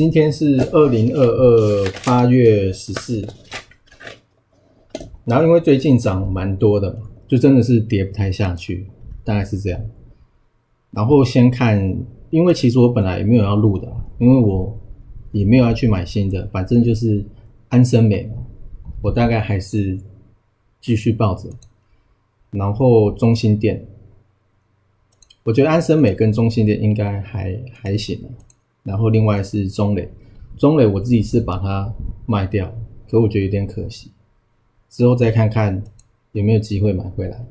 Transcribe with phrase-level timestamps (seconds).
[0.00, 3.22] 今天是二零二二八月十四，
[5.26, 8.86] 然后因为最近涨蛮多的，就真的是跌不太下去，
[9.22, 9.78] 大概是这样。
[10.90, 11.78] 然后先看，
[12.30, 13.86] 因为其实我本来也没有要录的，
[14.18, 14.74] 因为我
[15.32, 17.22] 也没有要去买新的，反正就是
[17.68, 18.36] 安生美嘛，
[19.02, 19.98] 我大概还是
[20.80, 21.50] 继续抱着。
[22.52, 23.86] 然后中心店，
[25.42, 28.18] 我觉得安生美跟中心店应该还还行
[28.82, 30.10] 然后另外是中磊，
[30.56, 31.92] 中磊我自己是把它
[32.26, 32.72] 卖掉，
[33.08, 34.10] 可我觉得有点可惜，
[34.88, 35.82] 之后再看看
[36.32, 37.46] 有没有机会买回来。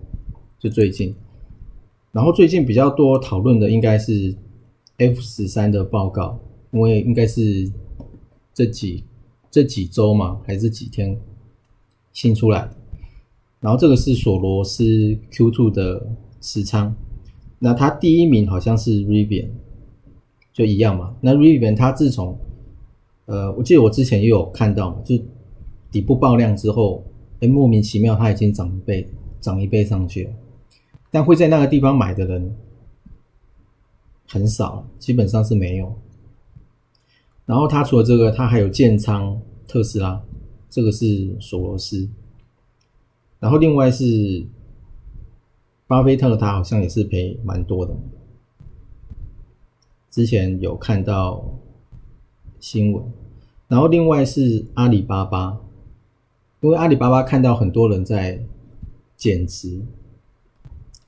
[0.58, 1.16] 就最近，
[2.12, 4.36] 然后最近比较多讨论的应该是
[4.98, 6.38] F 十三的报告，
[6.72, 7.72] 因为应该是
[8.54, 9.04] 这几
[9.50, 11.18] 这几周嘛，还是几天
[12.12, 12.76] 新出来的。
[13.62, 16.08] 然后这个是索罗斯 Q two 的
[16.42, 16.94] 持仓，
[17.60, 19.50] 那它第一名好像是 Rivian。
[20.54, 21.16] 就一样嘛。
[21.22, 22.38] 那 Rivian 它自从，
[23.26, 25.18] 呃，我记得我之前也有看到，就
[25.92, 27.04] 底部爆量之后，
[27.40, 29.08] 哎，莫名其妙它已经涨一倍，
[29.40, 30.32] 涨一倍上去了。
[31.12, 32.56] 但会在那个地方买的人
[34.28, 35.94] 很少，基本上是没有。
[37.46, 40.22] 然后它除了这个，它还有建仓特斯拉，
[40.70, 42.08] 这个是索罗斯。
[43.40, 44.46] 然后另外是
[45.88, 47.96] 巴菲特，他好像也是赔蛮多的。
[50.10, 51.58] 之前有看到
[52.60, 53.04] 新闻，
[53.68, 55.60] 然后另外是阿里巴巴，
[56.62, 58.44] 因为阿里巴巴看到很多人在
[59.16, 59.82] 减持，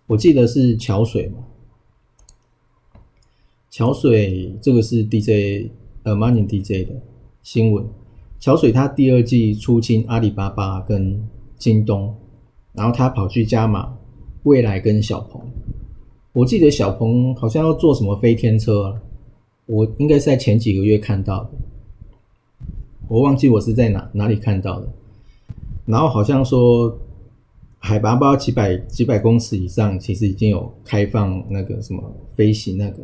[0.08, 1.40] 我记得是桥水嘛，
[3.70, 5.72] 桥水这个是 DJ
[6.04, 7.02] 呃 Money DJ 的
[7.42, 7.86] 新闻，
[8.40, 12.16] 桥水他第二季出清阿里巴巴跟京东，
[12.74, 13.98] 然后他跑去加码
[14.44, 15.42] 未来跟小鹏。
[16.34, 18.98] 我记得小鹏好像要做什么飞天车，
[19.66, 21.52] 我应该是在前几个月看到的，
[23.10, 24.88] 我忘记我是在哪哪里看到的。
[25.86, 26.98] 然后好像说
[27.80, 32.02] 海拔不知道几百几百公尺以上，其实已经有开放那个什么
[32.36, 33.00] 飞行那个，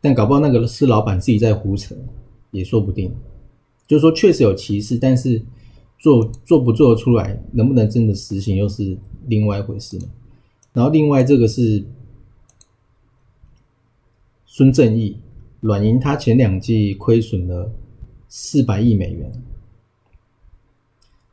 [0.00, 1.94] 但搞不好那个是老板自己在胡扯，
[2.50, 3.14] 也说不定。
[3.86, 5.40] 就是说确实有歧视，但是
[5.98, 8.96] 做做不做得出来，能不能真的实行，又是
[9.26, 10.04] 另外一回事了。
[10.72, 11.84] 然后另外这个是
[14.46, 15.18] 孙正义，
[15.60, 17.70] 软银他前两季亏损了
[18.28, 19.30] 四百亿美元，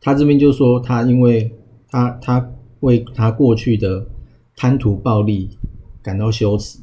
[0.01, 1.51] 他这边就说他因为
[1.89, 2.51] 他他
[2.81, 4.05] 为他过去的
[4.55, 5.50] 贪图暴利
[6.01, 6.79] 感到羞耻，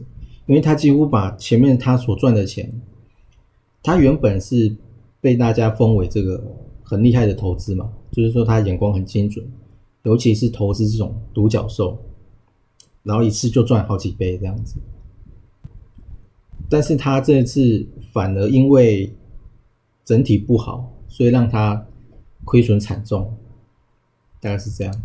[0.47, 2.73] 因为他几乎把前面他所赚的钱，
[3.83, 4.75] 他原本是
[5.21, 6.43] 被大家封为这个
[6.83, 9.47] 很厉害的投资嘛，就是说他眼光很精准，
[10.05, 11.99] 尤其是投资这种独角兽。
[13.07, 14.81] 然后一次就赚好几倍这样子，
[16.69, 19.15] 但是他这次反而因为
[20.05, 21.87] 整体不好，所以让他
[22.45, 23.39] 亏损惨重，
[24.41, 25.03] 大概是这样。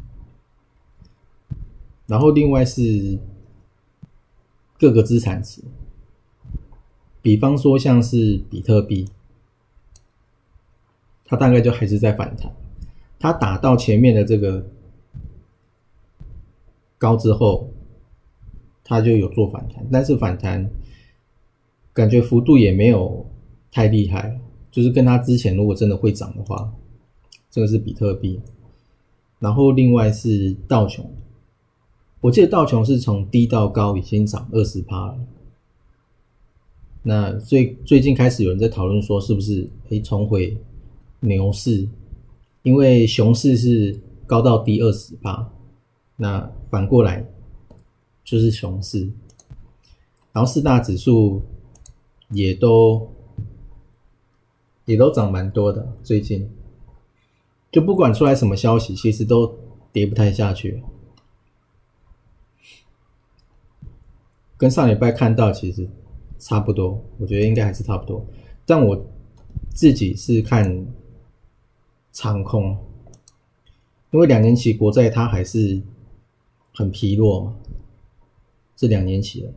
[2.08, 3.20] 然后另外是
[4.80, 5.62] 各个资产值，
[7.22, 9.08] 比方说像是比特币，
[11.24, 12.52] 它大概就还是在反弹，
[13.20, 14.66] 它打到前面的这个
[16.98, 17.70] 高之后。
[18.92, 20.70] 它就有做反弹，但是反弹
[21.94, 23.26] 感觉幅度也没有
[23.72, 24.38] 太厉害，
[24.70, 26.70] 就是跟它之前如果真的会涨的话，
[27.50, 28.42] 这个是比特币，
[29.40, 31.10] 然后另外是道琼，
[32.20, 35.18] 我记得道琼是从低到高已经涨二十趴了，
[37.02, 40.58] 那最最近开始有人在讨论说是不是诶重回
[41.22, 41.88] 牛市，
[42.64, 45.50] 因为熊市是高到低二十趴，
[46.18, 47.26] 那反过来。
[48.32, 49.12] 就是熊市，
[50.32, 51.42] 然后四大指数
[52.30, 53.12] 也都
[54.86, 56.50] 也都涨蛮多的，最近
[57.74, 59.60] 就不管出来什么消息，其实都
[59.92, 60.82] 跌不太下去，
[64.56, 65.90] 跟上礼拜看到其实
[66.40, 68.26] 差不多，我觉得应该还是差不多，
[68.66, 69.06] 但我
[69.72, 70.88] 自己是看
[72.14, 72.78] 长空，
[74.12, 75.82] 因为两年期国债它还是
[76.74, 77.58] 很疲弱嘛。
[78.82, 79.54] 这两年起了，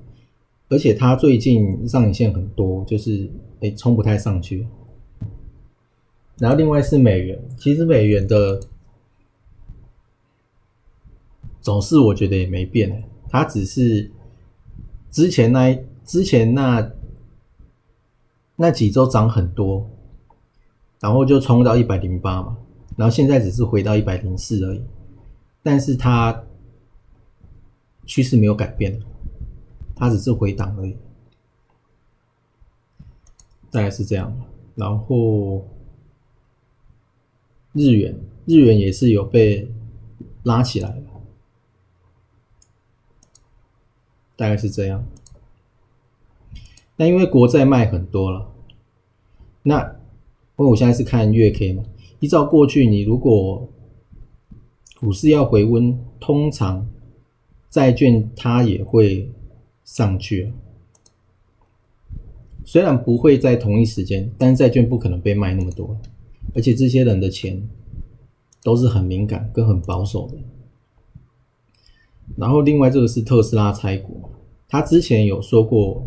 [0.69, 3.27] 而且它最近上影线很多，就是
[3.63, 4.67] 哎冲不太上去，
[6.37, 8.61] 然后另外是美元，其实美元的
[11.63, 14.11] 走势我觉得也没变，它只是
[15.11, 15.75] 之前那
[16.05, 16.93] 之前那
[18.57, 19.89] 那几周涨很多，
[21.01, 22.59] 然后就冲到一百零八嘛，
[22.95, 24.83] 然后现在只是回到一百零四而已，
[25.63, 26.45] 但是它
[28.05, 29.01] 趋势没有改变，
[29.95, 30.97] 它只是回档而已，
[33.71, 34.35] 大概是这样，
[34.75, 35.67] 然后。
[37.77, 39.69] 日元，日元也是有被
[40.45, 41.07] 拉起来的，
[44.37, 45.05] 大概是这样。
[46.95, 48.49] 那因为国债卖很多了，
[49.65, 51.83] 那因为我现在是看月 K 嘛，
[52.21, 53.69] 依照过去，你如果
[55.01, 56.89] 股市要回温，通常
[57.71, 59.29] 债券它也会
[59.85, 60.53] 上去了，
[62.65, 65.97] 虽然不会在同一时间，但是债券不可能被卖那么多。
[66.55, 67.69] 而且这些人的钱
[68.63, 70.39] 都是很敏感跟很保守的。
[72.37, 74.23] 然后另外这个是特斯拉拆股，
[74.69, 76.07] 他之前有说过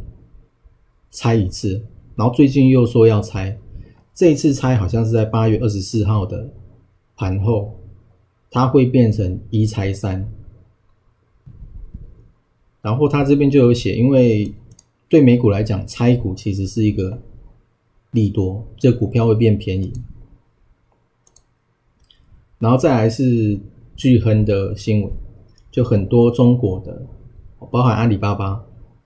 [1.12, 1.85] 拆一次，
[2.15, 3.57] 然后最近又说要拆，
[4.15, 6.50] 这一次拆好像是在八月二十四号的
[7.15, 7.75] 盘后，
[8.50, 10.27] 它会变成一拆三。
[12.88, 14.50] 然后他这边就有写，因为
[15.10, 17.22] 对美股来讲，拆股其实是一个
[18.12, 19.92] 利多，这股票会变便宜。
[22.60, 23.60] 然后再来是
[23.98, 25.12] 巨亨的新闻，
[25.69, 27.06] 就很多中国的，
[27.69, 28.63] 包含阿里巴巴，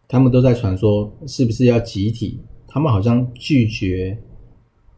[0.08, 2.38] 他们都在传说是不是要集体？
[2.68, 4.16] 他们好像拒绝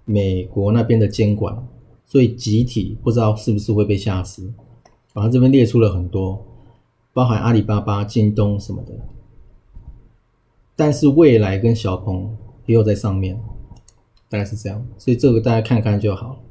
[0.04, 1.66] 美国那边的监管，
[2.06, 4.52] 所以集体不知道是不是会被吓死。
[5.14, 6.46] 然后这边列出了很多，
[7.14, 8.92] 包含阿里巴巴、京东什么的，
[10.76, 13.40] 但是未来跟小鹏也有在上面，
[14.30, 16.42] 大概是这样，所以这个大家看看就好。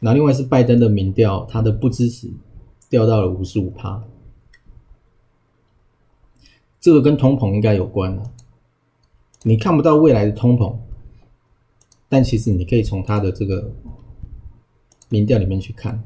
[0.00, 2.30] 那另外是拜登的民调，他的不支持
[2.88, 4.04] 掉到了五十五趴，
[6.80, 8.22] 这个跟通膨应该有关了。
[9.42, 10.76] 你看不到未来的通膨，
[12.08, 13.72] 但其实你可以从他的这个
[15.08, 16.02] 民调里面去看。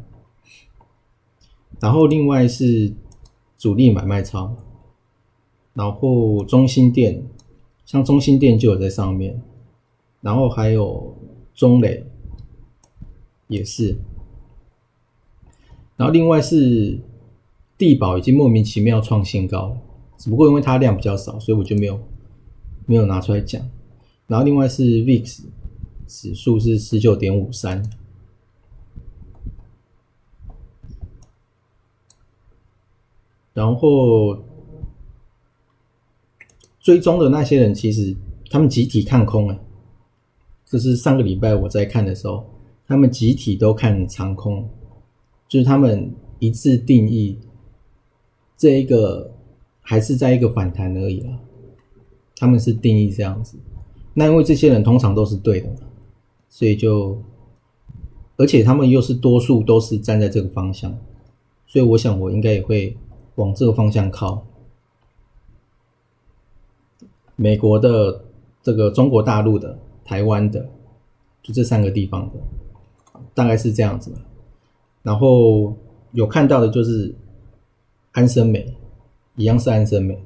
[1.81, 2.93] 然后另外是
[3.59, 4.57] 主力买卖超，
[5.75, 7.23] 然后中心店，
[7.85, 9.43] 像中心店就有在上面，
[10.23, 11.15] 然后还有
[11.55, 12.07] 中磊。
[13.51, 13.97] 也是，
[15.97, 16.99] 然后另外是
[17.79, 19.75] 地保已经莫名其妙创新高，
[20.19, 21.99] 只不过因为它量比较少，所以我就没有
[22.85, 23.67] 没有拿出来讲。
[24.27, 25.45] 然后另外是 VIX
[26.07, 27.83] 指数是十九点五三，
[33.59, 34.39] 然后
[36.81, 38.15] 追踪的那些人其实
[38.49, 39.59] 他们集体看空了，
[40.65, 42.45] 这是上个礼拜我在看的时候。
[42.87, 44.67] 他们集体都看长空，
[45.47, 47.37] 就是他们一致定义
[48.57, 49.31] 这一个
[49.83, 51.39] 还是在一个反弹而已了。
[52.37, 53.59] 他们是定义这样子，
[54.15, 55.69] 那因为这些人通常都是对的，
[56.49, 57.21] 所以就
[58.39, 60.97] 而且他们又是多数都是站在这个方向，
[61.67, 62.97] 所以我想我应该也会
[63.39, 64.47] 往这个方向靠。
[67.35, 68.25] 美国的、
[68.63, 70.69] 这个中国大陆的、台湾的，
[71.43, 72.35] 就这三个地方的。
[73.35, 74.13] 大概是这样子，
[75.03, 75.77] 然后
[76.13, 77.15] 有看到的就是
[78.13, 78.75] 安森美，
[79.37, 80.19] 一样是安森美，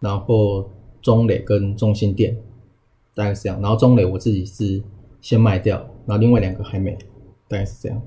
[0.00, 0.68] 然后
[1.00, 2.36] 中磊跟中心店
[3.14, 4.82] 大概是这样，然后中磊我自己是
[5.20, 6.96] 先卖掉，然后另外两个还没，
[7.46, 8.00] 大概是这样。